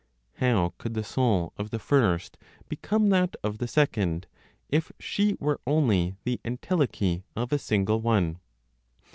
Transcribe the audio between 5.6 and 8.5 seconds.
only the entelechy of a single one?